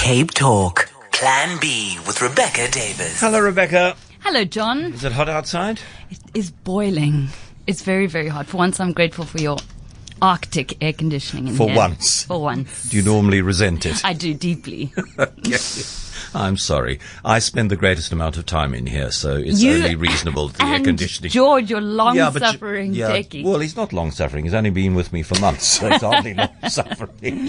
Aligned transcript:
Cape 0.00 0.30
Talk. 0.30 0.88
Plan 1.12 1.58
B 1.60 1.98
with 2.06 2.22
Rebecca 2.22 2.70
Davis. 2.70 3.20
Hello, 3.20 3.38
Rebecca. 3.38 3.94
Hello, 4.20 4.44
John. 4.44 4.94
Is 4.94 5.04
it 5.04 5.12
hot 5.12 5.28
outside? 5.28 5.78
It 6.10 6.20
is 6.32 6.50
boiling. 6.50 7.28
It's 7.66 7.82
very, 7.82 8.06
very 8.06 8.28
hot. 8.28 8.46
For 8.46 8.56
once, 8.56 8.80
I'm 8.80 8.92
grateful 8.92 9.26
for 9.26 9.38
your 9.38 9.58
Arctic 10.22 10.82
air 10.82 10.94
conditioning. 10.94 11.48
In 11.48 11.54
For 11.54 11.66
here. 11.68 11.76
once. 11.76 12.24
For 12.24 12.40
once. 12.40 12.84
Do 12.84 12.96
you 12.96 13.02
normally 13.02 13.42
resent 13.42 13.84
it? 13.84 14.00
I 14.04 14.14
do 14.14 14.32
deeply. 14.34 14.92
Okay. 15.18 15.58
I'm 16.34 16.56
sorry. 16.56 16.98
I 17.26 17.40
spend 17.40 17.70
the 17.70 17.76
greatest 17.76 18.10
amount 18.10 18.38
of 18.38 18.46
time 18.46 18.72
in 18.74 18.86
here, 18.86 19.10
so 19.10 19.36
it's 19.36 19.60
You 19.62 19.74
only 19.74 19.96
reasonable 19.96 20.48
that 20.48 20.58
the 20.58 20.64
air 20.64 20.80
conditioning. 20.80 21.30
George, 21.30 21.68
your 21.68 21.80
but 21.80 21.86
you- 21.86 21.92
long-suffering 21.92 22.94
yeah, 22.94 23.10
techie. 23.10 23.44
Well, 23.44 23.58
he's 23.58 23.76
not 23.76 23.92
long 23.92 24.12
suffering. 24.12 24.44
He's 24.46 24.54
only 24.54 24.70
been 24.70 24.94
with 24.94 25.12
me 25.12 25.22
for 25.22 25.38
months, 25.40 25.66
so 25.66 25.90
he's 25.90 26.00
hardly 26.00 26.32
long 26.34 26.48
suffering. 26.68 27.48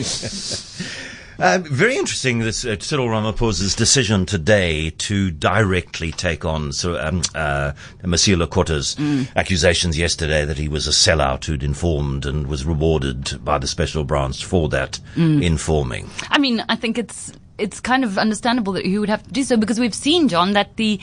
Um, 1.44 1.64
very 1.66 1.98
interesting, 1.98 2.40
this 2.40 2.64
uh, 2.64 2.78
Cyril 2.80 3.08
Ramaphosa's 3.08 3.76
decision 3.76 4.26
today 4.26 4.92
to 4.92 5.30
directly 5.30 6.14
take 6.14 6.46
on 6.46 6.72
so, 6.72 6.98
um, 6.98 7.22
uh, 7.36 7.74
Mosiuoa 8.02 8.48
Lekota's 8.48 8.96
Mm. 8.96 9.28
accusations 9.36 9.98
yesterday 9.98 10.46
that 10.46 10.58
he 10.58 10.70
was 10.70 10.88
a 10.88 10.92
sellout 10.92 11.44
who'd 11.44 11.62
informed 11.62 12.26
and 12.26 12.48
was 12.48 12.64
rewarded 12.64 13.44
by 13.44 13.58
the 13.58 13.68
special 13.68 14.06
branch 14.06 14.46
for 14.46 14.70
that 14.70 15.02
Mm. 15.18 15.44
informing. 15.44 16.10
I 16.30 16.38
mean, 16.38 16.64
I 16.70 16.78
think 16.78 16.98
it's 16.98 17.34
it's 17.58 17.82
kind 17.82 18.06
of 18.06 18.18
understandable 18.18 18.72
that 18.74 18.86
he 18.86 18.98
would 18.98 19.10
have 19.10 19.24
to 19.24 19.32
do 19.32 19.44
so 19.44 19.58
because 19.58 19.80
we've 19.82 19.94
seen, 19.94 20.30
John, 20.30 20.54
that 20.54 20.78
the 20.78 20.98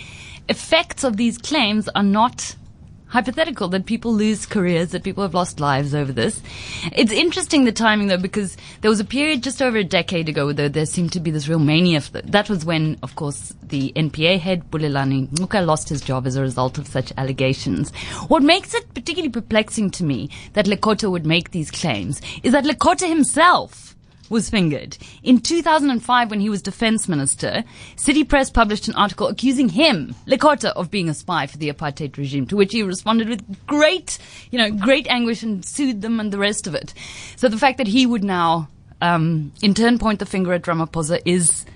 effects 0.48 1.04
of 1.04 1.18
these 1.18 1.36
claims 1.36 1.86
are 1.95 2.02
not 2.02 2.54
hypothetical, 3.10 3.69
that 3.69 3.87
people 3.87 4.12
lose 4.14 4.46
careers, 4.46 4.91
that 4.91 5.02
people 5.02 5.23
have 5.23 5.34
lost 5.34 5.60
lives 5.60 5.95
over 5.95 6.12
this. 6.12 6.41
It's 6.92 7.12
interesting 7.12 7.64
the 7.64 7.73
timing 7.73 8.06
though 8.06 8.16
because 8.16 8.56
there 8.80 8.91
was 8.91 9.01
a 9.01 9.05
period 9.05 9.42
just 9.42 9.60
over 9.60 9.77
a 9.77 9.84
decade 9.84 10.28
ago 10.28 10.46
where 10.46 10.68
there, 10.68 10.87
seemed 10.87 11.12
to 11.12 11.20
be 11.20 11.30
this 11.30 11.48
real 11.48 11.59
mania. 11.59 12.01
For 12.01 12.23
that 12.23 12.48
was 12.48 12.65
when, 12.65 12.98
of 13.02 13.15
course, 13.16 13.54
the 13.62 13.93
NPA 13.95 14.40
head 14.40 14.71
Bulelani 14.71 15.29
Ngcuka 15.29 15.65
lost 15.65 15.88
his 15.88 16.01
job 16.01 16.26
as 16.26 16.37
a 16.37 16.43
result 16.43 16.79
of 16.79 16.87
such 16.87 17.12
allegations. 17.16 17.90
What 18.29 18.43
makes 18.43 18.74
it 18.74 18.93
particularly 18.95 19.30
perplexing 19.30 19.90
to 19.93 20.04
me 20.04 20.30
that 20.54 20.66
Lekota 20.66 21.10
would 21.10 21.27
make 21.27 21.51
these 21.51 21.71
claims 21.71 22.21
is 22.43 22.52
that 22.52 22.65
Lekota 22.65 23.09
himself 23.09 23.90
was 24.30 24.48
fingered. 24.48 24.96
In 25.23 25.40
2005, 25.40 26.30
when 26.30 26.40
he 26.40 26.48
was 26.48 26.62
defense 26.62 27.09
minister, 27.09 27.64
City 27.96 28.24
Press 28.24 28.48
published 28.48 28.88
an 28.88 28.95
article 28.95 29.26
accusing 29.26 29.68
him, 29.68 30.14
Lekota, 30.26 30.70
of 30.70 30.90
being 30.90 31.10
a 31.10 31.14
spy 31.14 31.46
for 31.46 31.59
the 31.59 31.70
apartheid 31.70 32.16
regime, 32.16 32.46
to 32.46 32.56
which 32.56 32.72
he 32.72 32.82
responded 32.82 33.28
with 33.28 33.66
great, 33.66 34.18
you 34.50 34.59
know, 34.59 34.70
great 34.70 35.06
anguish 35.09 35.42
and 35.42 35.64
sued 35.64 36.00
them 36.00 36.20
and 36.20 36.32
the 36.32 36.38
rest 36.38 36.66
of 36.66 36.74
it. 36.74 36.95
So 37.37 37.48
the 37.48 37.59
fact 37.59 37.76
that 37.78 37.88
he 37.88 38.06
would 38.06 38.24
now, 38.24 38.68
um, 39.02 39.52
in 39.60 39.74
turn 39.74 39.98
point 39.98 40.20
the 40.20 40.26
finger 40.26 40.52
at 40.54 40.62
Ramaphosa 40.62 41.20
is, 41.24 41.66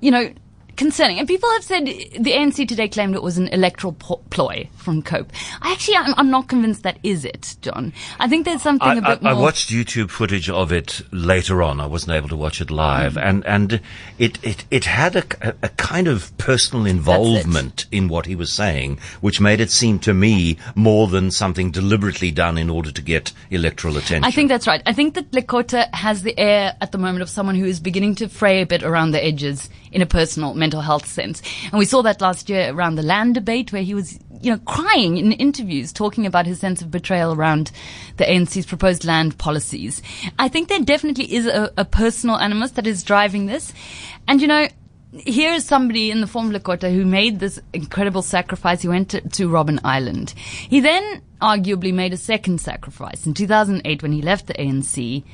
you 0.00 0.10
know, 0.10 0.32
concerning. 0.76 1.18
And 1.18 1.28
people 1.28 1.50
have 1.50 1.62
said 1.62 1.84
the 1.84 2.32
ANC 2.32 2.66
today 2.66 2.88
claimed 2.88 3.14
it 3.14 3.22
was 3.22 3.36
an 3.36 3.48
electoral 3.48 3.92
ploy 3.92 4.68
from 4.80 5.02
Cope. 5.02 5.32
I 5.62 5.72
actually, 5.72 5.96
I'm, 5.96 6.14
I'm 6.16 6.30
not 6.30 6.48
convinced 6.48 6.82
that 6.82 6.98
is 7.02 7.24
it, 7.24 7.56
John. 7.62 7.92
I 8.18 8.28
think 8.28 8.44
there's 8.44 8.62
something 8.62 8.88
I, 8.88 8.94
a 8.96 9.00
bit 9.02 9.24
I, 9.24 9.30
I 9.30 9.32
watched 9.34 9.70
YouTube 9.70 10.10
footage 10.10 10.48
of 10.50 10.72
it 10.72 11.02
later 11.12 11.62
on. 11.62 11.80
I 11.80 11.86
wasn't 11.86 12.12
able 12.12 12.28
to 12.30 12.36
watch 12.36 12.60
it 12.60 12.70
live, 12.70 13.14
Mm. 13.14 13.22
and 13.28 13.46
and 13.46 13.80
it 14.18 14.38
it, 14.44 14.64
it 14.70 14.84
had 14.84 15.16
a, 15.16 15.24
a, 15.40 15.54
a 15.64 15.68
kind 15.70 16.08
of 16.08 16.36
personal 16.38 16.86
involvement 16.86 17.86
in 17.90 18.08
what 18.08 18.26
he 18.26 18.34
was 18.34 18.52
saying, 18.52 18.98
which 19.20 19.40
made 19.40 19.60
it 19.60 19.70
seem 19.70 19.98
to 20.00 20.14
me 20.14 20.56
more 20.74 21.06
than 21.08 21.30
something 21.30 21.70
deliberately 21.70 22.30
done 22.30 22.56
in 22.58 22.70
order 22.70 22.90
to 22.90 23.02
get 23.02 23.32
electoral 23.50 23.96
attention. 23.96 24.24
I 24.24 24.30
think 24.30 24.48
that's 24.48 24.66
right. 24.66 24.82
I 24.86 24.92
think 24.92 25.14
that 25.14 25.30
Lekota 25.32 25.92
has 25.94 26.22
the 26.22 26.38
air 26.38 26.76
at 26.80 26.92
the 26.92 26.98
moment 26.98 27.22
of 27.22 27.28
someone 27.28 27.54
who 27.56 27.64
is 27.66 27.80
beginning 27.80 28.14
to 28.16 28.28
fray 28.28 28.62
a 28.62 28.66
bit 28.66 28.82
around 28.82 29.10
the 29.12 29.24
edges 29.24 29.68
in 29.92 30.02
a 30.02 30.06
personal 30.06 30.54
mental 30.54 30.80
health 30.80 31.06
sense. 31.06 31.42
And 31.64 31.78
we 31.78 31.84
saw 31.84 32.02
that 32.02 32.20
last 32.20 32.48
year 32.48 32.72
around 32.72 32.94
the 32.94 33.02
land 33.02 33.34
debate 33.34 33.72
where 33.72 33.82
he 33.82 33.94
was, 33.94 34.18
you 34.40 34.50
know, 34.50 34.58
crying 34.58 35.16
in 35.16 35.32
interviews 35.32 35.92
talking 35.92 36.26
about 36.26 36.46
his 36.46 36.60
sense 36.60 36.80
of 36.80 36.90
betrayal 36.90 37.34
around 37.34 37.70
the 38.16 38.24
ANC's 38.24 38.66
proposed 38.66 39.04
land 39.04 39.36
policies. 39.38 40.02
I 40.38 40.48
think 40.48 40.68
there 40.68 40.80
definitely 40.80 41.32
is 41.34 41.46
a, 41.46 41.72
a 41.76 41.84
personal 41.84 42.36
animus 42.36 42.72
that 42.72 42.86
is 42.86 43.02
driving 43.02 43.46
this. 43.46 43.72
And 44.26 44.40
you 44.40 44.48
know, 44.48 44.68
here 45.12 45.52
is 45.52 45.64
somebody 45.64 46.10
in 46.10 46.20
the 46.20 46.26
form 46.26 46.54
of 46.54 46.62
Lekota 46.62 46.92
who 46.92 47.04
made 47.04 47.40
this 47.40 47.60
incredible 47.72 48.22
sacrifice. 48.22 48.82
He 48.82 48.88
went 48.88 49.10
to, 49.10 49.20
to 49.20 49.48
Robben 49.48 49.80
Island. 49.84 50.30
He 50.36 50.80
then 50.80 51.22
arguably 51.42 51.92
made 51.92 52.12
a 52.12 52.18
second 52.18 52.60
sacrifice 52.60 53.26
in 53.26 53.34
2008 53.34 54.02
when 54.02 54.12
he 54.12 54.22
left 54.22 54.46
the 54.46 54.54
ANC 54.54 55.24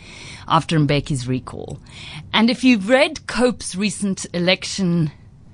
after 0.49 0.79
Mbeki's 0.79 1.29
recall. 1.29 1.79
And 2.33 2.49
if 2.49 2.65
you've 2.65 2.89
read 2.89 3.27
Cope's 3.27 3.75
recent 3.75 4.27
election 4.33 5.11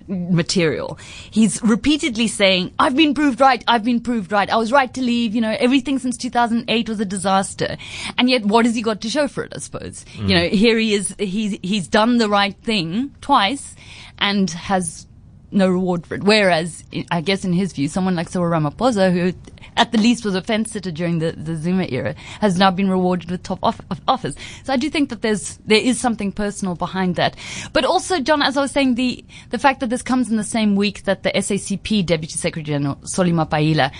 material. 0.09 0.99
He's 1.31 1.63
repeatedly 1.63 2.29
saying, 2.29 2.73
I've 2.79 2.97
been 2.97 3.15
proved 3.15 3.41
right, 3.41 3.63
I've 3.69 3.85
been 3.85 4.01
proved 4.01 4.33
right, 4.33 4.49
I 4.51 4.57
was 4.57 4.73
right 4.73 4.93
to 4.95 5.03
leave, 5.03 5.35
you 5.35 5.41
know, 5.41 5.57
everything 5.59 5.99
since 5.99 6.17
2008 6.17 6.89
was 6.89 7.01
a 7.01 7.05
disaster. 7.05 7.77
And 8.19 8.29
yet, 8.31 8.45
what 8.45 8.65
has 8.67 8.75
he 8.75 8.83
got 8.83 9.01
to 9.03 9.11
show 9.11 9.29
for 9.29 9.45
it, 9.45 9.53
I 9.55 9.59
suppose? 9.59 10.05
Mm. 10.17 10.29
You 10.29 10.35
know, 10.35 10.49
here 10.49 10.79
he 10.79 10.95
is, 10.95 11.15
he's, 11.19 11.59
he's 11.63 11.89
done 11.89 12.19
the 12.19 12.29
right 12.29 12.57
thing 12.63 13.15
twice 13.21 13.75
and 14.19 14.51
has 14.51 15.07
no 15.51 15.69
reward 15.69 16.07
for 16.07 16.15
it. 16.15 16.23
Whereas, 16.23 16.85
I- 16.95 17.07
I 17.11 17.21
guess 17.21 17.45
in 17.45 17.53
his 17.53 17.73
view, 17.73 17.89
someone 17.89 18.15
like 18.15 18.29
Cyril 18.29 18.51
Ramaphosa, 18.51 19.13
who 19.13 19.33
at 19.77 19.93
the 19.93 19.99
least 19.99 20.25
was 20.25 20.35
a 20.35 20.43
fence 20.43 20.73
sitter 20.73 20.91
during 20.91 21.19
the, 21.19 21.33
the 21.33 21.57
Zuma 21.57 21.87
era, 21.89 22.15
has 22.41 22.59
now 22.59 22.71
been 22.71 22.91
rewarded 22.91 23.31
with 23.31 23.43
top 23.43 23.59
off- 23.63 23.81
of 23.91 24.01
office. 24.09 24.35
So 24.65 24.73
I 24.73 24.77
do 24.77 24.91
think 24.91 25.09
that 25.11 25.23
there's, 25.23 25.59
there 25.67 25.81
is 25.81 26.01
something 26.01 26.33
personal 26.33 26.75
behind 26.75 27.17
that. 27.17 27.37
But 27.73 27.85
also, 27.85 28.21
John, 28.21 28.43
as 28.43 28.57
I 28.57 28.63
was 28.63 28.71
saying, 28.71 28.95
the, 28.97 29.25
the 29.51 29.59
fact 29.59 29.81
that 29.81 29.91
this 29.91 30.03
comes 30.03 30.31
in 30.31 30.37
the 30.37 30.45
same 30.45 30.77
week 30.77 31.05
that 31.05 31.23
the 31.23 31.31
SACP 31.31 32.05
Deputy 32.07 32.35
Secretary 32.35 32.75
General, 32.75 32.99
Solly 33.05 33.33
Mapaila, 33.33 33.93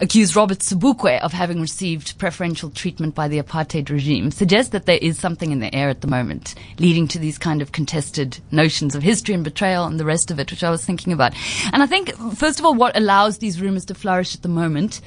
accused 0.00 0.34
Robert 0.34 0.60
Sobukwe 0.60 1.20
of 1.20 1.32
having 1.32 1.60
received 1.60 2.18
preferential 2.18 2.70
treatment 2.70 3.14
by 3.14 3.28
the 3.28 3.40
apartheid 3.40 3.90
regime 3.90 4.30
suggests 4.30 4.72
that 4.72 4.86
there 4.86 4.98
is 5.00 5.18
something 5.18 5.52
in 5.52 5.60
the 5.60 5.74
air 5.74 5.90
at 5.90 6.00
the 6.00 6.06
moment 6.06 6.54
leading 6.78 7.06
to 7.08 7.18
these 7.18 7.36
kind 7.36 7.60
of 7.60 7.72
contested 7.72 8.38
notions 8.50 8.94
of 8.94 9.02
history 9.02 9.34
and 9.34 9.44
betrayal 9.44 9.84
and 9.84 10.00
the 10.00 10.04
rest 10.04 10.30
of 10.30 10.40
it, 10.40 10.50
which 10.50 10.64
I 10.64 10.70
was 10.70 10.84
thinking 10.84 11.12
about. 11.12 11.34
And 11.72 11.82
I 11.82 11.86
think, 11.86 12.14
first 12.34 12.58
of 12.58 12.64
all, 12.64 12.74
what 12.74 12.96
allows 12.96 13.38
these 13.38 13.60
rumors 13.60 13.84
to 13.86 13.94
flourish 13.94 14.34
at 14.34 14.42
the 14.42 14.48
moment 14.48 15.00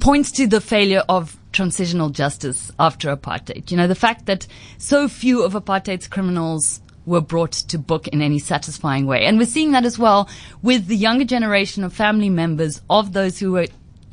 points 0.00 0.30
to 0.32 0.46
the 0.46 0.60
failure 0.60 1.02
of 1.08 1.36
transitional 1.52 2.08
justice 2.08 2.70
after 2.78 3.14
apartheid. 3.14 3.70
You 3.70 3.76
know, 3.76 3.88
the 3.88 3.94
fact 3.94 4.26
that 4.26 4.46
so 4.78 5.08
few 5.08 5.42
of 5.42 5.52
apartheid's 5.52 6.08
criminals 6.08 6.80
were 7.04 7.20
brought 7.20 7.52
to 7.52 7.78
book 7.78 8.08
in 8.08 8.22
any 8.22 8.38
satisfying 8.38 9.06
way. 9.06 9.24
And 9.24 9.38
we're 9.38 9.46
seeing 9.46 9.72
that 9.72 9.84
as 9.84 9.98
well 9.98 10.28
with 10.62 10.86
the 10.86 10.96
younger 10.96 11.24
generation 11.24 11.82
of 11.82 11.92
family 11.92 12.30
members 12.30 12.80
of 12.88 13.12
those 13.12 13.38
who 13.38 13.52
were 13.52 13.66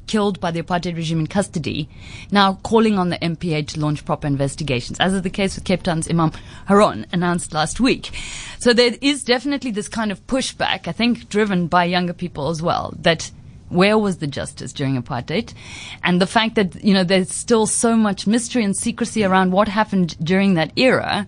killed 0.09 0.39
by 0.39 0.49
the 0.49 0.61
apartheid 0.61 0.95
regime 0.95 1.19
in 1.19 1.27
custody, 1.27 1.87
now 2.31 2.55
calling 2.63 2.97
on 2.97 3.09
the 3.09 3.19
NPA 3.19 3.67
to 3.67 3.79
launch 3.79 4.03
proper 4.03 4.25
investigations, 4.25 4.99
as 4.99 5.13
is 5.13 5.21
the 5.21 5.29
case 5.29 5.55
with 5.55 5.65
Cape 5.65 5.83
Town's 5.83 6.09
Imam 6.09 6.31
Haron, 6.67 7.05
announced 7.13 7.53
last 7.53 7.79
week. 7.79 8.09
So 8.57 8.73
there 8.73 8.95
is 9.01 9.23
definitely 9.23 9.69
this 9.69 9.87
kind 9.87 10.11
of 10.11 10.25
pushback, 10.25 10.87
I 10.87 10.93
think, 10.93 11.29
driven 11.29 11.67
by 11.67 11.85
younger 11.85 12.13
people 12.13 12.49
as 12.49 12.59
well, 12.59 12.91
that 12.97 13.29
where 13.69 13.99
was 13.99 14.17
the 14.17 14.25
justice 14.25 14.73
during 14.73 14.99
apartheid? 14.99 15.53
And 16.03 16.19
the 16.19 16.25
fact 16.25 16.55
that, 16.55 16.83
you 16.83 16.95
know, 16.95 17.03
there's 17.03 17.31
still 17.31 17.67
so 17.67 17.95
much 17.95 18.25
mystery 18.25 18.63
and 18.63 18.75
secrecy 18.75 19.23
around 19.23 19.51
what 19.51 19.67
happened 19.67 20.17
during 20.25 20.55
that 20.55 20.71
era 20.75 21.27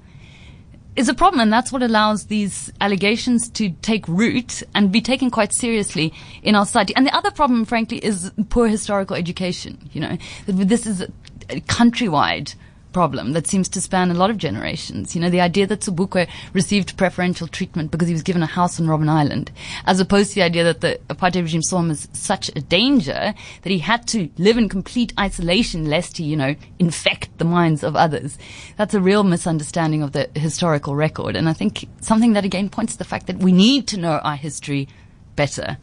is 0.95 1.07
a 1.07 1.13
problem, 1.13 1.39
and 1.39 1.53
that's 1.53 1.71
what 1.71 1.81
allows 1.81 2.25
these 2.25 2.71
allegations 2.81 3.49
to 3.51 3.69
take 3.81 4.07
root 4.07 4.61
and 4.75 4.91
be 4.91 5.01
taken 5.01 5.29
quite 5.29 5.53
seriously 5.53 6.13
in 6.43 6.55
our 6.55 6.65
society. 6.65 6.93
And 6.95 7.05
the 7.05 7.15
other 7.15 7.31
problem, 7.31 7.65
frankly, 7.65 7.97
is 7.97 8.31
poor 8.49 8.67
historical 8.67 9.15
education. 9.15 9.77
You 9.93 10.01
know, 10.01 10.17
this 10.47 10.85
is 10.85 11.05
countrywide 11.47 12.55
problem 12.91 13.33
that 13.33 13.47
seems 13.47 13.69
to 13.69 13.81
span 13.81 14.11
a 14.11 14.15
lot 14.15 14.29
of 14.29 14.37
generations. 14.37 15.15
You 15.15 15.21
know, 15.21 15.29
the 15.29 15.41
idea 15.41 15.67
that 15.67 15.81
Sobukwe 15.81 16.27
received 16.53 16.97
preferential 16.97 17.47
treatment 17.47 17.91
because 17.91 18.07
he 18.07 18.13
was 18.13 18.23
given 18.23 18.43
a 18.43 18.47
house 18.47 18.79
on 18.79 18.87
Robben 18.87 19.09
Island, 19.09 19.51
as 19.85 19.99
opposed 19.99 20.29
to 20.29 20.35
the 20.35 20.41
idea 20.43 20.63
that 20.63 20.81
the 20.81 20.99
apartheid 21.09 21.43
regime 21.43 21.61
saw 21.61 21.79
him 21.79 21.91
as 21.91 22.07
such 22.13 22.49
a 22.55 22.61
danger 22.61 23.33
that 23.61 23.69
he 23.69 23.79
had 23.79 24.07
to 24.09 24.29
live 24.37 24.57
in 24.57 24.69
complete 24.69 25.13
isolation 25.19 25.89
lest 25.89 26.17
he, 26.17 26.25
you 26.25 26.37
know, 26.37 26.55
infect 26.79 27.37
the 27.37 27.45
minds 27.45 27.83
of 27.83 27.95
others. 27.95 28.37
That's 28.77 28.93
a 28.93 29.01
real 29.01 29.23
misunderstanding 29.23 30.03
of 30.03 30.11
the 30.11 30.29
historical 30.35 30.95
record. 30.95 31.35
And 31.35 31.47
I 31.47 31.53
think 31.53 31.87
something 32.01 32.33
that 32.33 32.45
again 32.45 32.69
points 32.69 32.93
to 32.93 32.99
the 32.99 33.05
fact 33.05 33.27
that 33.27 33.37
we 33.37 33.51
need 33.51 33.87
to 33.87 33.97
know 33.97 34.19
our 34.19 34.35
history 34.35 34.87
better. 35.35 35.77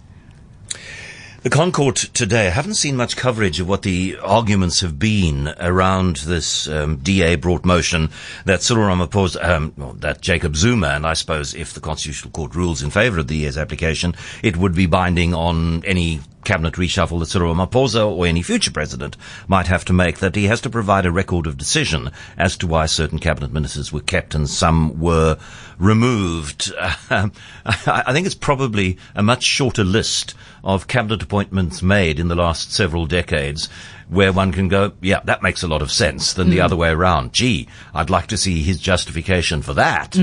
The 1.42 1.50
ConCourt 1.50 2.12
today, 2.14 2.48
I 2.48 2.50
haven't 2.50 2.74
seen 2.74 2.96
much 2.96 3.16
coverage 3.16 3.60
of 3.60 3.68
what 3.68 3.82
the 3.82 4.18
arguments 4.20 4.80
have 4.80 4.98
been 4.98 5.54
around 5.60 6.16
this 6.16 6.66
um, 6.66 6.96
DA 6.96 7.36
brought 7.36 7.64
motion 7.64 8.10
that 8.44 8.60
Cyril 8.60 8.88
Ramaphosa, 8.88 9.48
um, 9.48 9.72
well, 9.76 9.92
that 10.00 10.20
Jacob 10.20 10.56
Zuma, 10.56 10.88
and 10.88 11.06
I 11.06 11.12
suppose 11.12 11.54
if 11.54 11.74
the 11.74 11.80
Constitutional 11.80 12.32
Court 12.32 12.56
rules 12.56 12.82
in 12.82 12.90
favour 12.90 13.20
of 13.20 13.28
the 13.28 13.44
DA's 13.44 13.56
application, 13.56 14.16
it 14.42 14.56
would 14.56 14.74
be 14.74 14.86
binding 14.86 15.32
on 15.32 15.84
any 15.84 16.18
cabinet 16.48 16.74
reshuffle 16.74 17.20
that 17.20 17.26
Cyril 17.26 17.54
Ramaphosa 17.54 18.10
or 18.10 18.26
any 18.26 18.40
future 18.40 18.70
president 18.70 19.18
might 19.48 19.66
have 19.66 19.84
to 19.84 19.92
make, 19.92 20.20
that 20.20 20.34
he 20.34 20.44
has 20.44 20.62
to 20.62 20.70
provide 20.70 21.04
a 21.04 21.12
record 21.12 21.46
of 21.46 21.58
decision 21.58 22.10
as 22.38 22.56
to 22.56 22.66
why 22.66 22.86
certain 22.86 23.18
cabinet 23.18 23.52
ministers 23.52 23.92
were 23.92 24.00
kept 24.00 24.34
and 24.34 24.48
some 24.48 24.98
were 24.98 25.38
removed. 25.78 26.72
Um, 27.10 27.32
I 27.66 28.14
think 28.14 28.24
it's 28.24 28.34
probably 28.34 28.96
a 29.14 29.22
much 29.22 29.42
shorter 29.42 29.84
list 29.84 30.34
of 30.64 30.88
cabinet 30.88 31.22
appointments 31.22 31.82
made 31.82 32.18
in 32.18 32.28
the 32.28 32.34
last 32.34 32.72
several 32.72 33.04
decades 33.04 33.68
where 34.08 34.32
one 34.32 34.50
can 34.50 34.68
go, 34.68 34.92
yeah, 35.02 35.20
that 35.24 35.42
makes 35.42 35.62
a 35.62 35.68
lot 35.68 35.82
of 35.82 35.92
sense 35.92 36.32
than 36.32 36.48
the 36.48 36.62
other 36.62 36.76
way 36.76 36.88
around. 36.88 37.34
Gee, 37.34 37.68
I'd 37.92 38.08
like 38.08 38.28
to 38.28 38.38
see 38.38 38.62
his 38.62 38.80
justification 38.80 39.60
for 39.60 39.74
that. 39.74 40.16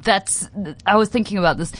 That's, 0.00 0.50
I 0.84 0.96
was 0.96 1.08
thinking 1.08 1.38
about 1.38 1.58
this. 1.58 1.72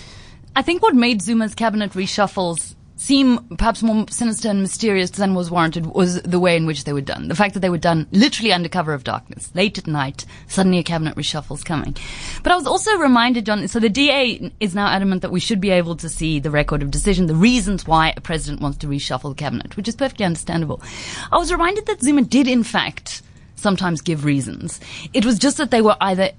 I 0.55 0.63
think 0.63 0.83
what 0.83 0.95
made 0.95 1.21
Zuma's 1.21 1.55
cabinet 1.57 1.93
reshuffles 1.93 2.72
seem 2.97 3.39
perhaps 3.57 3.83
more 3.83 4.07
sinister 4.11 4.49
and 4.49 4.61
mysterious 4.61 5.11
than 5.11 5.35
was 5.35 5.51
warranted 5.51 5.87
was 5.87 6.23
the 6.23 6.39
way 6.39 6.57
in 6.57 6.67
which 6.67 6.85
they 6.85 6.93
were 6.93 7.01
done. 7.01 7.29
The 7.29 7.35
fact 7.35 7.55
that 7.55 7.61
they 7.61 7.71
were 7.71 7.79
done 7.79 8.07
literally 8.13 8.53
under 8.53 8.69
cover 8.69 8.93
of 8.93 9.05
darkness, 9.05 9.51
late 9.55 9.79
at 9.79 9.87
night, 9.87 10.25
suddenly 10.49 10.79
a 10.79 10.83
cabinet 10.83 11.17
reshuffle's 11.17 11.65
coming. 11.65 11.97
But 12.43 12.53
I 12.53 12.57
was 12.57 12.67
also 12.67 12.97
reminded, 12.97 13.47
John, 13.47 13.67
so 13.69 13.81
the 13.81 13.89
DA 13.89 14.53
is 14.61 14.75
now 14.75 14.89
adamant 14.89 15.23
that 15.23 15.33
we 15.33 15.41
should 15.41 15.61
be 15.61 15.71
able 15.71 15.97
to 15.97 16.09
see 16.09 16.39
the 16.39 16.51
record 16.51 16.83
of 16.83 16.91
decision, 16.91 17.27
the 17.27 17.35
reasons 17.35 17.87
why 17.87 18.13
a 18.17 18.21
president 18.21 18.63
wants 18.63 18.79
to 18.79 18.87
reshuffle 18.87 19.31
the 19.31 19.43
cabinet, 19.43 19.77
which 19.77 19.89
is 19.89 19.97
perfectly 19.97 20.27
understandable. 20.27 20.83
I 21.31 21.39
was 21.39 21.53
reminded 21.53 21.87
that 21.87 22.03
Zuma 22.03 22.23
did 22.23 22.47
in 22.47 22.63
fact 22.63 23.23
sometimes 23.57 24.01
give 24.03 24.25
reasons. 24.25 24.81
It 25.15 25.25
was 25.25 25.39
just 25.39 25.57
that 25.57 25.71
they 25.71 25.81
were 25.81 25.97
either 26.01 26.31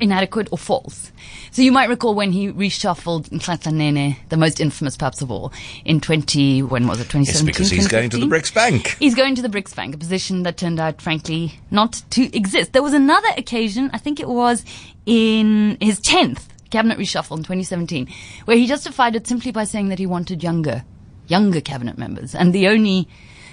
inadequate 0.00 0.48
or 0.52 0.58
false. 0.58 1.10
So 1.50 1.62
you 1.62 1.72
might 1.72 1.88
recall 1.88 2.14
when 2.14 2.32
he 2.32 2.52
reshuffled 2.52 3.30
Nhlanhla 3.30 3.72
Nene, 3.72 4.16
the 4.28 4.36
most 4.36 4.60
infamous 4.60 4.96
perhaps 4.96 5.22
of 5.22 5.30
all, 5.30 5.52
in 5.84 6.00
20, 6.00 6.62
when 6.64 6.86
was 6.86 7.00
it, 7.00 7.04
2017? 7.04 7.24
Yes, 7.24 7.42
because 7.42 7.70
he's 7.70 7.88
going 7.88 8.10
to 8.10 8.18
the 8.18 8.26
BRICS 8.26 8.54
Bank. 8.54 8.96
He's 8.98 9.14
going 9.14 9.34
to 9.36 9.42
the 9.42 9.48
BRICS 9.48 9.74
Bank, 9.74 9.94
a 9.94 9.98
position 9.98 10.42
that 10.42 10.56
turned 10.56 10.78
out, 10.78 11.00
frankly, 11.00 11.58
not 11.70 12.02
to 12.10 12.36
exist. 12.36 12.72
There 12.72 12.82
was 12.82 12.94
another 12.94 13.28
occasion, 13.36 13.90
I 13.92 13.98
think 13.98 14.20
it 14.20 14.28
was 14.28 14.64
in 15.06 15.78
his 15.80 16.00
10th 16.00 16.42
cabinet 16.70 16.98
reshuffle 16.98 17.36
in 17.36 17.44
2017, 17.44 18.08
where 18.44 18.56
he 18.56 18.66
justified 18.66 19.16
it 19.16 19.26
simply 19.26 19.52
by 19.52 19.64
saying 19.64 19.88
that 19.88 19.98
he 19.98 20.06
wanted 20.06 20.42
younger, 20.42 20.84
younger 21.26 21.60
cabinet 21.60 21.96
members. 21.96 22.34
And 22.34 22.52
the 22.52 22.68
only, 22.68 23.08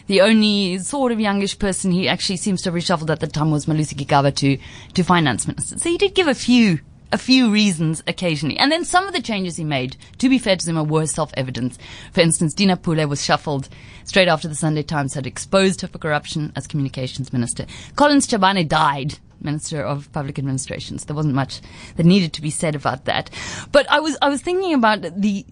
the 0.08 0.22
only 0.22 0.78
sort 0.80 1.12
of 1.12 1.20
youngish 1.20 1.58
person 1.58 1.92
he 1.92 2.08
actually 2.08 2.38
seems 2.38 2.62
to 2.62 2.72
have 2.72 2.80
reshuffled 2.80 3.10
at 3.10 3.20
the 3.20 3.28
time 3.28 3.52
was 3.52 3.66
Malusi 3.66 3.96
Gigaba 3.96 4.36
to, 4.36 4.58
to 4.94 5.04
finance 5.04 5.48
minister. 5.48 5.80
So 5.80 5.90
he 5.90 5.98
did 5.98 6.16
give 6.16 6.28
a 6.28 6.36
few, 6.36 6.80
a 7.12 7.18
few 7.18 7.52
reasons 7.52 8.04
occasionally. 8.08 8.58
And 8.58 8.72
then 8.72 8.86
some 8.86 9.08
of 9.08 9.14
the 9.14 9.22
changes 9.22 9.56
he 9.56 9.64
made, 9.64 9.96
to 10.18 10.30
be 10.30 10.40
fair 10.40 10.56
to 10.56 10.66
Zuma, 10.66 10.84
were 10.84 11.06
self-evident. 11.06 11.78
For 12.12 12.22
instance, 12.22 12.54
Dina 12.54 12.78
Pule 12.78 13.08
was 13.08 13.24
shuffled 13.24 13.70
straight 14.04 14.28
after 14.28 14.48
the 14.48 14.56
Sunday 14.56 14.84
Times 14.84 15.14
had 15.14 15.28
exposed 15.28 15.82
her 15.82 15.88
for 15.88 15.98
corruption 15.98 16.52
as 16.56 16.68
communications 16.68 17.32
minister. 17.32 17.66
Collins 17.96 18.28
Chabane 18.28 18.68
died 18.68 19.20
Minister 19.44 19.82
of 19.82 20.12
Public 20.12 20.40
Administrations. 20.40 21.06
There 21.06 21.16
wasn't 21.16 21.36
much 21.36 21.62
that 21.98 22.06
needed 22.06 22.34
to 22.34 22.42
be 22.42 22.50
said 22.50 22.76
about 22.76 23.06
that. 23.06 23.30
But 23.72 23.90
I 23.92 24.00
was, 24.00 24.18
I 24.22 24.30
was 24.30 24.42
thinking 24.42 24.74
about 24.74 25.02
the, 25.02 25.46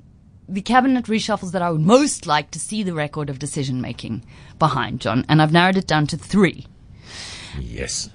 the 0.48 0.62
cabinet 0.62 1.06
reshuffles 1.06 1.52
that 1.52 1.62
I 1.62 1.70
would 1.70 1.82
most 1.82 2.28
like 2.28 2.52
to 2.52 2.60
see 2.60 2.84
the 2.84 2.94
record 2.94 3.30
of 3.30 3.40
decision 3.40 3.82
making 3.82 4.24
behind, 4.60 5.02
John, 5.02 5.26
and 5.30 5.42
I've 5.42 5.54
narrowed 5.54 5.78
it 5.78 5.88
down 5.88 6.08
to 6.08 6.18
three. 6.18 6.68
Yes. 7.60 8.10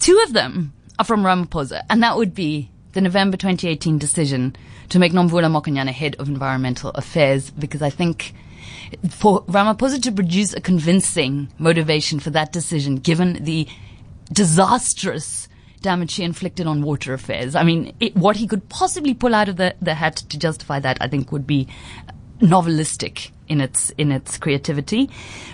Two 0.00 0.22
of 0.26 0.32
them 0.32 0.72
are 0.98 1.04
from 1.04 1.22
Ramaphosa, 1.22 1.82
and 1.90 2.02
that 2.02 2.16
would 2.16 2.34
be 2.34 2.70
the 2.92 3.00
November 3.00 3.36
2018 3.36 3.98
decision 3.98 4.56
to 4.88 4.98
make 4.98 5.12
Nomvula 5.12 5.50
Mokonyane 5.50 5.92
head 5.92 6.16
of 6.16 6.28
environmental 6.28 6.90
affairs, 6.90 7.50
because 7.50 7.82
I 7.82 7.90
think 7.90 8.34
for 9.10 9.44
Ramaphosa 9.44 10.02
to 10.02 10.12
produce 10.12 10.54
a 10.54 10.60
convincing 10.60 11.52
motivation 11.58 12.20
for 12.20 12.30
that 12.30 12.52
decision, 12.52 12.96
given 12.96 13.44
the 13.44 13.68
disastrous 14.32 15.48
damage 15.80 16.12
she 16.12 16.22
inflicted 16.22 16.66
on 16.66 16.82
water 16.82 17.12
affairs. 17.14 17.54
I 17.54 17.62
mean, 17.62 17.94
it, 18.00 18.16
what 18.16 18.36
he 18.36 18.46
could 18.46 18.68
possibly 18.68 19.14
pull 19.14 19.34
out 19.34 19.48
of 19.48 19.56
the, 19.56 19.74
the 19.80 19.94
hat 19.94 20.16
to 20.16 20.38
justify 20.38 20.80
that, 20.80 20.98
I 21.00 21.08
think, 21.08 21.32
would 21.32 21.46
be 21.46 21.68
novelistic 22.40 23.30
in 23.48 23.60
its 23.60 23.90
in 23.90 24.12
its 24.12 24.38
creativity. 24.38 25.08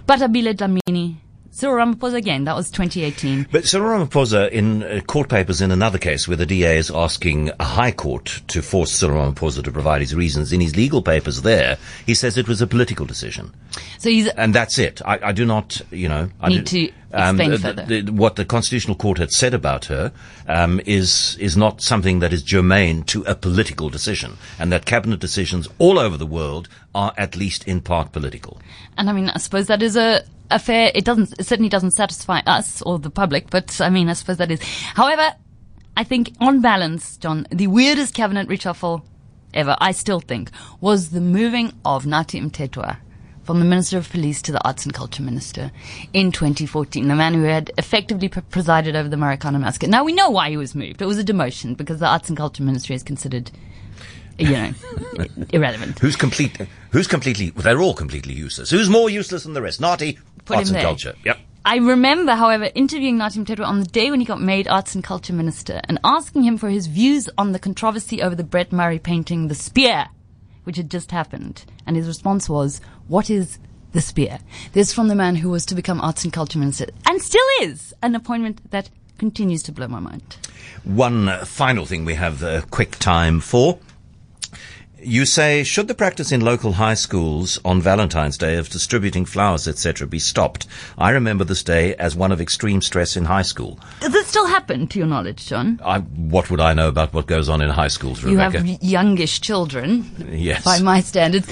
Bathabile 0.07 0.55
Dlamini, 0.55 1.17
Cyril 1.57 1.77
Ramaphosa 1.87 2.15
again, 2.15 2.45
that 2.45 2.57
was 2.57 2.69
2018. 2.73 3.47
But 3.53 3.65
Cyril 3.65 3.91
Ramaphosa, 4.05 4.51
in 4.51 4.83
uh, 4.83 5.01
court 5.07 5.29
papers 5.29 5.61
in 5.61 5.71
another 5.71 5.99
case 5.99 6.27
where 6.27 6.37
the 6.37 6.45
DA 6.47 6.77
is 6.79 6.91
asking 6.91 7.53
a 7.61 7.65
high 7.65 7.93
court 7.93 8.43
to 8.49 8.61
force 8.61 8.91
Cyril 8.91 9.19
Ramaphosa 9.33 9.63
to 9.63 9.71
provide 9.71 10.01
his 10.01 10.17
reasons, 10.17 10.53
in 10.53 10.61
his 10.61 10.75
legal 10.75 11.01
papers 11.01 11.43
there, 11.43 11.79
he 12.07 12.13
says 12.15 12.37
it 12.37 12.49
was 12.49 12.61
a 12.61 12.67
political 12.67 13.07
decision. 13.07 13.55
So 13.99 14.11
he's 14.11 14.27
And 14.31 14.53
that's 14.53 14.79
it. 14.81 15.01
I, 15.07 15.29
I 15.29 15.33
do 15.33 15.45
not, 15.45 15.81
you 15.93 16.09
know, 16.09 16.29
I 16.41 16.49
Need 16.49 16.65
do- 16.65 16.89
to 16.89 16.93
explain 17.13 17.51
the- 17.53 17.59
further. 17.61 17.85
the- 17.87 18.11
what 18.11 18.35
the 18.35 18.45
Constitutional 18.45 18.97
Court 18.97 19.19
had 19.19 19.31
said 19.31 19.55
about 19.55 19.85
her 19.85 20.11
um, 20.49 20.81
is 20.87 21.37
is 21.39 21.57
not 21.57 21.81
something 21.81 22.19
that 22.19 22.33
is 22.33 22.43
germane 22.43 23.05
to 23.05 23.23
a 23.29 23.37
political 23.37 23.89
decision, 23.91 24.39
and 24.59 24.73
that 24.73 24.87
cabinet 24.87 25.21
decisions 25.21 25.69
all 25.79 26.01
over 26.01 26.17
the 26.17 26.27
world 26.27 26.69
are 26.97 27.13
at 27.17 27.37
least 27.37 27.63
in 27.69 27.81
part 27.81 28.11
political. 28.11 28.61
And 28.99 29.09
I 29.09 29.13
mean, 29.13 29.29
I 29.31 29.39
suppose 29.39 29.69
that 29.69 29.81
is 29.83 29.97
a, 29.97 30.25
a 30.51 30.59
fair, 30.59 30.91
it 30.95 31.05
doesn't, 31.05 31.33
it 31.39 31.47
certainly 31.47 31.69
doesn't 31.69 31.93
satisfy 31.93 32.41
us 32.47 32.83
or 32.83 32.99
the 32.99 33.11
public, 33.11 33.51
but 33.51 33.81
I 33.81 33.91
mean, 33.91 34.09
I 34.09 34.13
suppose 34.13 34.37
that 34.39 34.51
is. 34.51 34.63
However, 34.63 35.35
I 35.97 36.05
think 36.05 36.33
on 36.41 36.61
balance, 36.61 37.17
John, 37.17 37.47
the 37.51 37.67
weirdest 37.69 38.15
cabinet 38.15 38.49
reshuffle 38.49 39.03
ever, 39.53 39.77
I 39.81 39.93
still 39.93 40.21
think, 40.21 40.51
was 40.81 41.11
the 41.11 41.21
moving 41.21 41.73
of 41.85 42.05
Nathi 42.05 42.43
Mthethwa 42.43 42.99
from 43.45 43.59
the 43.59 43.65
Minister 43.65 43.99
of 43.99 44.11
Police 44.11 44.41
to 44.43 44.53
the 44.53 44.65
Arts 44.67 44.85
and 44.85 44.95
Culture 44.95 45.23
Minister 45.23 45.71
in 46.13 46.33
2014, 46.33 47.07
the 47.07 47.15
man 47.15 47.35
who 47.35 47.43
had 47.43 47.71
effectively 47.79 48.29
pre- 48.29 48.43
presided 48.43 48.97
over 48.97 49.09
the 49.09 49.17
Marikana 49.17 49.61
massacre. 49.61 49.87
Now 49.87 50.03
we 50.03 50.13
know 50.13 50.31
why 50.31 50.51
he 50.51 50.57
was 50.57 50.75
moved. 50.75 51.03
It 51.03 51.07
was 51.07 51.19
a 51.19 51.25
demotion 51.25 51.77
because 51.77 52.01
the 52.01 52.07
Arts 52.07 52.29
and 52.29 52.39
Culture 52.39 52.63
Ministry 52.63 52.97
is 52.97 53.03
considered, 53.03 53.51
you 54.39 54.51
know, 54.51 54.73
irrelevant. 55.51 55.99
Who's 55.99 56.17
complete? 56.17 56.57
Who's 56.91 57.07
completely? 57.07 57.51
They're 57.51 57.81
all 57.81 57.95
completely 57.95 58.35
useless. 58.35 58.71
Who's 58.71 58.89
more 58.89 59.09
useless 59.11 59.45
than 59.45 59.53
the 59.55 59.63
rest? 59.63 59.81
Nathi, 59.81 60.19
Put 60.45 60.57
arts 60.59 60.71
him 60.71 60.77
and 60.77 60.83
there. 60.83 60.89
culture. 60.91 61.15
Yep. 61.25 61.39
I 61.67 61.77
remember, 61.79 62.33
however, 62.35 62.69
interviewing 62.75 63.17
Nathi 63.17 63.45
Mthethwa 63.45 63.67
on 63.67 63.81
the 63.81 63.87
day 63.87 64.11
when 64.11 64.21
he 64.21 64.27
got 64.27 64.41
made 64.41 64.69
Arts 64.69 64.95
and 64.95 65.03
Culture 65.03 65.33
Minister 65.33 65.81
and 65.85 65.99
asking 66.05 66.43
him 66.43 66.59
for 66.59 66.69
his 66.69 66.87
views 66.89 67.29
on 67.39 67.53
the 67.53 67.59
controversy 67.59 68.21
over 68.23 68.35
the 68.35 68.45
Brett 68.45 68.71
Murray 68.71 68.99
painting 68.99 69.49
The 69.49 69.55
Spear, 69.55 70.09
which 70.65 70.77
had 70.77 70.91
just 70.91 71.11
happened. 71.11 71.65
And 71.87 71.97
his 71.97 72.07
response 72.07 72.51
was, 72.51 72.83
what 73.09 73.31
is 73.31 73.59
The 73.93 74.03
Spear? 74.03 74.41
This 74.75 74.93
from 74.93 75.09
the 75.09 75.15
man 75.15 75.37
who 75.37 75.49
was 75.49 75.65
to 75.67 75.75
become 75.75 76.03
Arts 76.03 76.23
and 76.25 76.33
Culture 76.35 76.59
Minister 76.59 76.87
and 77.07 77.23
still 77.23 77.47
is 77.63 77.95
an 78.03 78.15
appointment 78.15 78.71
that 78.71 78.91
continues 79.17 79.63
to 79.63 79.73
blow 79.73 79.89
my 79.89 80.01
mind. 80.01 80.37
One 80.83 81.31
final 81.47 81.87
thing 81.87 82.05
we 82.05 82.15
have 82.17 82.43
uh, 82.43 82.61
quick 82.71 82.99
time 82.99 83.41
for. 83.41 83.79
You 85.05 85.27
say, 85.27 85.65
should 85.65 85.87
the 85.89 85.95
practice 85.95 86.33
in 86.33 86.41
local 86.41 86.73
high 86.73 86.95
schools 86.95 87.61
on 87.65 87.83
Valentine's 87.83 88.39
Day 88.39 88.57
of 88.57 88.71
distributing 88.71 89.27
flowers, 89.27 89.69
etc., 89.69 90.07
be 90.07 90.19
stopped? 90.19 90.67
I 90.97 91.11
remember 91.11 91.45
this 91.45 91.63
day 91.63 91.95
as 91.97 92.17
one 92.17 92.33
of 92.33 92.41
extreme 92.41 92.81
stress 92.81 93.15
in 93.17 93.27
high 93.27 93.43
school. 93.43 93.79
Does 94.01 94.13
this 94.13 94.27
still 94.29 94.47
happen, 94.47 94.87
to 94.89 94.99
your 94.99 95.07
knowledge, 95.07 95.47
John? 95.47 95.79
I, 95.85 95.99
what 96.01 96.51
would 96.51 96.61
I 96.61 96.73
know 96.73 96.89
about 96.89 97.13
what 97.13 97.27
goes 97.27 97.51
on 97.51 97.61
in 97.61 97.69
high 97.69 97.89
schools, 97.89 98.23
You 98.23 98.31
Rebecca? 98.31 98.59
have 98.65 98.83
youngish 98.83 99.41
children. 99.43 100.11
Yes. 100.31 100.65
By 100.65 100.81
my 100.81 101.01
standards. 101.01 101.49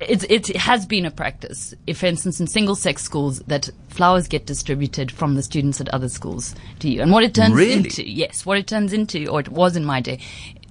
It, 0.00 0.28
it 0.30 0.56
has 0.56 0.86
been 0.86 1.06
a 1.06 1.10
practice, 1.10 1.74
if, 1.86 1.98
for 1.98 2.06
instance, 2.06 2.40
in 2.40 2.46
single 2.46 2.74
sex 2.74 3.02
schools, 3.02 3.38
that 3.46 3.70
flowers 3.88 4.26
get 4.26 4.46
distributed 4.46 5.12
from 5.12 5.34
the 5.36 5.42
students 5.42 5.80
at 5.80 5.88
other 5.90 6.08
schools 6.08 6.54
to 6.80 6.88
you. 6.90 7.02
And 7.02 7.12
what 7.12 7.22
it 7.22 7.34
turns 7.34 7.54
Really? 7.54 7.74
into, 7.74 8.08
yes, 8.08 8.44
what 8.44 8.58
it 8.58 8.66
turns 8.66 8.92
into, 8.92 9.26
or 9.28 9.40
it 9.40 9.48
was 9.48 9.76
in 9.76 9.84
my 9.84 10.00
day, 10.00 10.18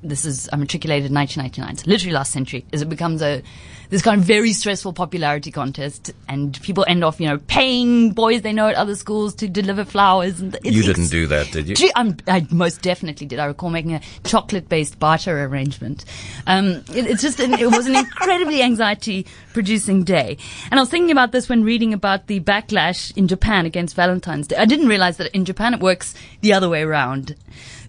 this 0.03 0.25
is, 0.25 0.50
I 0.51 0.58
matriculated 0.58 1.12
in 1.12 1.15
1999, 1.15 1.77
so 1.77 1.89
literally 1.89 2.13
last 2.13 2.32
century, 2.32 2.65
is 2.72 2.82
it 2.82 2.89
becomes 2.89 3.22
a, 3.22 3.41
this 3.89 4.01
kind 4.01 4.19
of 4.19 4.25
very 4.25 4.53
stressful 4.53 4.93
popularity 4.93 5.51
contest, 5.51 6.12
and 6.27 6.60
people 6.62 6.86
end 6.88 7.03
off, 7.03 7.19
you 7.19 7.27
know, 7.27 7.39
paying 7.48 8.12
boys 8.12 8.43
they 8.43 8.53
know 8.53 8.67
at 8.67 8.75
other 8.75 8.96
schools 8.96 9.34
to 9.36 9.48
deliver 9.48 9.84
flowers. 9.84 10.39
And 10.39 10.55
it's 10.63 10.75
you 10.75 10.84
didn't 10.84 11.03
ex- 11.03 11.10
do 11.10 11.27
that, 11.27 11.51
did 11.51 11.67
you? 11.67 11.75
Gee, 11.75 11.91
I'm, 11.96 12.17
I 12.27 12.46
most 12.51 12.81
definitely 12.81 13.25
did. 13.25 13.39
I 13.39 13.46
recall 13.46 13.69
making 13.69 13.96
a 13.96 14.01
chocolate-based 14.24 15.00
barter 15.00 15.43
arrangement. 15.43 16.05
Um, 16.46 16.84
it, 16.93 17.08
it's 17.08 17.22
just, 17.22 17.39
an, 17.39 17.53
it 17.53 17.67
was 17.67 17.88
an 17.88 17.96
incredibly 17.96 18.62
anxiety-producing 18.69 20.03
day. 20.03 20.38
And 20.69 20.79
I 20.79 20.84
was 20.84 20.89
thinking 20.89 21.12
about 21.12 21.31
this 21.31 21.50
when 21.50 21.63
reading 21.63 21.93
about 21.93 22.27
the 22.27 22.39
backlash 22.41 23.15
in 23.17 23.27
Japan 23.27 23.65
against 23.65 23.96
Valentine's 23.96 24.48
Day. 24.48 24.58
I 24.58 24.65
didn't 24.65 24.88
realize 24.88 25.17
that 25.17 25.34
in 25.34 25.46
Japan 25.46 25.74
it 25.74 25.79
works 25.79 26.13
the 26.41 26.53
other 26.53 26.69
way 26.69 26.84
around, 26.84 27.36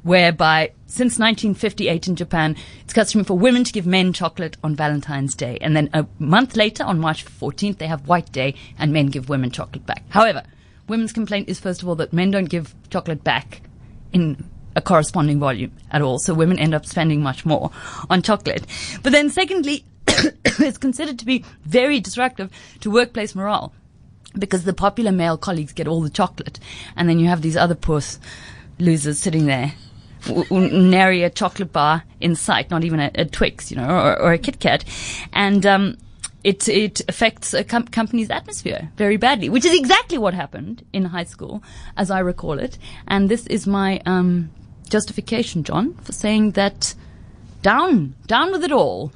whereby 0.03 0.73
since 0.87 1.19
1958 1.19 2.09
in 2.09 2.17
Japan, 2.17 2.57
it's 2.83 2.93
customary 2.93 3.25
for 3.25 3.39
women 3.39 3.65
to 3.65 3.73
give 3.73 3.87
men 3.87 4.13
chocolate 4.13 4.57
on 4.65 4.75
Valentine's 4.75 5.35
Day, 5.35 5.59
and 5.61 5.77
then 5.77 5.89
a 5.93 6.07
month 6.19 6.57
later, 6.57 6.85
on 6.85 6.99
March 6.99 7.25
14th, 7.25 7.79
they 7.79 7.87
have 7.87 8.09
White 8.09 8.33
Day, 8.33 8.55
and 8.79 8.93
men 8.93 9.07
give 9.07 9.29
women 9.29 9.51
chocolate 9.51 9.87
back. 9.87 10.03
However, 10.09 10.43
women's 10.89 11.13
complaint 11.13 11.49
is 11.49 11.61
first 11.61 11.83
of 11.83 11.89
all 11.89 11.95
that 11.97 12.13
men 12.13 12.31
don't 12.31 12.49
give 12.49 12.75
chocolate 12.91 13.23
back 13.23 13.63
in 14.13 14.45
a 14.77 14.81
corresponding 14.81 15.39
volume 15.39 15.73
at 15.91 16.03
all. 16.03 16.19
So 16.19 16.35
women 16.35 16.59
end 16.59 16.75
up 16.75 16.87
spending 16.87 17.23
much 17.23 17.45
more 17.45 17.71
on 18.09 18.23
chocolate. 18.23 18.67
But 19.03 19.13
then 19.13 19.31
secondly, 19.31 19.85
it's 20.45 20.79
considered 20.79 21.19
to 21.19 21.25
be 21.25 21.45
very 21.65 22.01
disruptive 22.01 22.51
to 22.81 22.91
workplace 22.91 23.35
morale 23.35 23.73
because 24.39 24.65
the 24.65 24.73
popular 24.73 25.13
male 25.13 25.37
colleagues 25.37 25.73
get 25.73 25.89
all 25.89 26.01
the 26.03 26.11
chocolate, 26.11 26.61
and 26.97 27.09
then 27.09 27.19
you 27.19 27.27
have 27.27 27.43
these 27.43 27.57
other 27.57 27.75
poor 27.75 28.01
losers 28.79 29.19
sitting 29.19 29.47
there. 29.47 29.73
Nary 30.51 31.23
a 31.23 31.31
chocolate 31.31 31.73
bar 31.73 32.05
in 32.21 32.35
sight, 32.37 32.71
not 32.71 32.85
even 32.85 33.01
a, 33.01 33.11
a 33.15 33.25
Twix, 33.25 33.71
you 33.71 33.77
know, 33.77 33.89
or, 33.89 34.21
or 34.21 34.33
a 34.33 34.39
Kit 34.39 34.61
Kat, 34.61 34.85
and 35.33 35.65
um, 35.67 35.97
it 36.45 36.69
it 36.69 37.01
affects 37.09 37.55
a 37.55 37.65
com- 37.65 37.87
company's 37.87 38.31
atmosphere 38.31 38.91
very 38.97 39.17
badly, 39.17 39.49
which 39.49 39.65
is 39.65 39.77
exactly 39.77 40.19
what 40.19 40.35
happened 40.35 40.85
in 40.93 41.07
high 41.07 41.25
school, 41.25 41.63
as 41.97 42.11
I 42.11 42.21
recall 42.21 42.59
it. 42.59 42.79
And 43.07 43.29
this 43.29 43.47
is 43.47 43.67
my 43.67 44.01
um, 44.07 44.51
justification, 44.89 45.65
John, 45.65 45.95
for 45.95 46.13
saying 46.13 46.53
that 46.53 46.95
down, 47.63 48.15
down 48.27 48.53
with 48.53 48.65
it 48.65 48.73
all. 48.73 49.13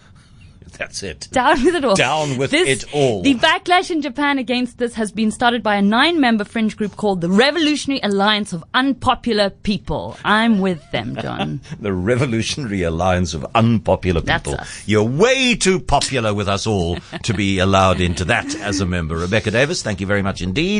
That's 0.78 1.02
it. 1.02 1.28
Down 1.30 1.64
with 1.64 1.74
it 1.74 1.84
all. 1.84 1.94
Down 1.96 2.36
with 2.36 2.50
This- 2.50 2.84
it 2.84 2.94
all. 2.94 3.22
The 3.22 3.34
backlash 3.34 3.90
in 3.90 4.02
Japan 4.02 4.38
against 4.38 4.78
this 4.78 4.94
has 4.94 5.12
been 5.12 5.30
started 5.30 5.62
by 5.62 5.76
a 5.76 5.82
nine 5.82 6.20
member 6.20 6.44
fringe 6.44 6.76
group 6.76 6.96
called 6.96 7.20
the 7.20 7.30
Revolutionary 7.30 8.00
Alliance 8.02 8.52
of 8.52 8.64
Unpopular 8.74 9.50
People. 9.50 10.16
I'm 10.24 10.60
with 10.60 10.82
them, 10.90 11.16
John. 11.20 11.60
The 11.80 11.92
Revolutionary 11.92 12.82
Alliance 12.82 13.34
of 13.34 13.46
Unpopular 13.54 14.20
People. 14.22 14.58
You're 14.86 15.02
way 15.04 15.54
too 15.54 15.78
popular 15.80 16.32
with 16.34 16.48
us 16.48 16.66
all 16.66 16.96
to 17.22 17.34
be 17.34 17.58
allowed 17.58 18.00
into 18.00 18.24
that 18.26 18.54
as 18.56 18.80
a 18.80 18.86
member. 18.86 19.16
Rebecca 19.16 19.50
Davis, 19.50 19.82
thank 19.82 20.00
you 20.00 20.06
very 20.06 20.22
much 20.22 20.40
indeed. 20.42 20.64